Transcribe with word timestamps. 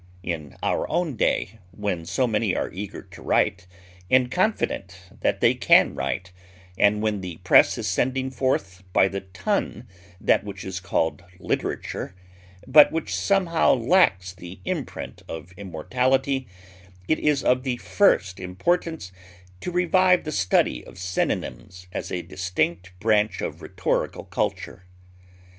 In 0.23 0.57
our 0.63 0.89
own 0.89 1.15
day, 1.15 1.59
when 1.69 2.07
so 2.07 2.25
many 2.25 2.55
are 2.55 2.71
eager 2.73 3.03
to 3.03 3.21
write, 3.21 3.67
and 4.09 4.31
confident 4.31 4.99
that 5.21 5.41
they 5.41 5.53
can 5.53 5.93
write, 5.93 6.31
and 6.75 7.03
when 7.03 7.21
the 7.21 7.37
press 7.43 7.77
is 7.77 7.87
sending 7.87 8.31
forth 8.31 8.81
by 8.93 9.07
the 9.07 9.21
ton 9.21 9.87
that 10.19 10.43
which 10.43 10.63
is 10.65 10.79
called 10.79 11.23
literature, 11.37 12.15
but 12.65 12.91
which 12.91 13.13
somehow 13.15 13.73
lacks 13.75 14.33
the 14.33 14.59
imprint 14.65 15.21
of 15.29 15.51
immortality, 15.51 16.47
it 17.07 17.19
is 17.19 17.43
of 17.43 17.61
the 17.61 17.77
first 17.77 18.39
importance 18.39 19.11
to 19.59 19.69
revive 19.69 20.23
the 20.23 20.31
study 20.31 20.83
of 20.83 20.97
synonyms 20.97 21.85
as 21.91 22.11
a 22.11 22.23
distinct 22.23 22.91
branch 22.99 23.39
of 23.39 23.61
rhetorical 23.61 24.23
culture. 24.23 24.83